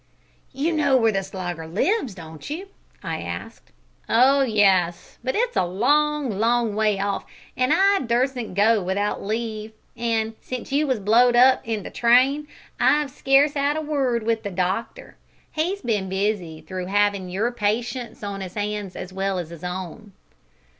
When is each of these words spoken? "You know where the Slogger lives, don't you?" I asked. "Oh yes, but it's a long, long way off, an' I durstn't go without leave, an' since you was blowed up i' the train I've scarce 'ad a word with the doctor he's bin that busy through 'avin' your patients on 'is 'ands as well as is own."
"You 0.51 0.73
know 0.73 0.97
where 0.97 1.11
the 1.11 1.21
Slogger 1.21 1.67
lives, 1.67 2.15
don't 2.15 2.49
you?" 2.49 2.69
I 3.03 3.21
asked. 3.21 3.69
"Oh 4.09 4.41
yes, 4.41 5.19
but 5.23 5.35
it's 5.35 5.55
a 5.55 5.63
long, 5.63 6.39
long 6.39 6.73
way 6.73 6.99
off, 6.99 7.23
an' 7.55 7.71
I 7.71 7.99
durstn't 8.01 8.55
go 8.55 8.81
without 8.81 9.21
leave, 9.23 9.73
an' 9.95 10.33
since 10.41 10.71
you 10.71 10.87
was 10.87 10.99
blowed 10.99 11.35
up 11.35 11.61
i' 11.67 11.75
the 11.75 11.91
train 11.91 12.47
I've 12.79 13.11
scarce 13.11 13.55
'ad 13.55 13.77
a 13.77 13.81
word 13.81 14.23
with 14.23 14.41
the 14.41 14.49
doctor 14.49 15.17
he's 15.51 15.81
bin 15.83 16.05
that 16.05 16.09
busy 16.15 16.61
through 16.61 16.87
'avin' 16.87 17.29
your 17.29 17.51
patients 17.51 18.23
on 18.23 18.41
'is 18.41 18.57
'ands 18.57 18.95
as 18.95 19.13
well 19.13 19.37
as 19.37 19.51
is 19.51 19.63
own." 19.63 20.13